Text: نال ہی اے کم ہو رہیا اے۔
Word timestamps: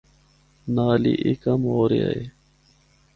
نال 0.75 1.03
ہی 1.09 1.13
اے 1.23 1.31
کم 1.43 1.59
ہو 1.71 1.81
رہیا 1.89 2.09
اے۔ 2.15 2.23